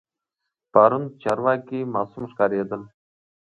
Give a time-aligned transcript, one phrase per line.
[0.71, 2.81] پرون چارواکي معصوم ښکارېدل.